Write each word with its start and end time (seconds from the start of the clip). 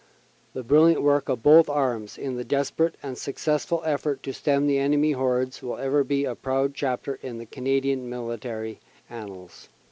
The 0.53 0.63
brilliant 0.63 1.03
work 1.03 1.29
of 1.29 1.43
both 1.43 1.69
arms 1.69 2.17
in 2.17 2.35
the 2.35 2.43
desper 2.43 2.87
ate 2.87 2.95
and 3.03 3.15
successful 3.15 3.83
effort 3.85 4.23
to 4.23 4.33
stem 4.33 4.65
the 4.65 4.79
enemy 4.79 5.11
hordes 5.11 5.61
will 5.61 5.77
ever 5.77 6.03
be 6.03 6.25
a 6.25 6.33
proud 6.33 6.73
chapter 6.73 7.19
in 7.21 7.45
Canadian 7.45 8.09
military 8.09 8.79
annals. 9.11 9.69